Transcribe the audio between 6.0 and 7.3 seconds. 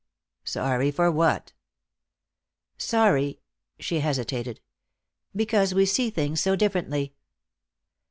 things so differently."